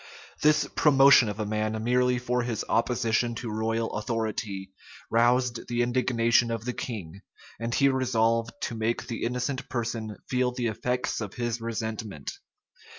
[0.41, 4.71] This promotion of a man merely for his opposition to royal authority,
[5.11, 7.21] roused the indignation of the king;
[7.59, 12.31] and he resolved to make the innocent person feel the effects of his resentment.